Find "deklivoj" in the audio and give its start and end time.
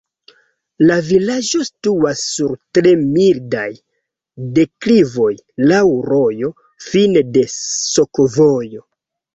4.57-5.31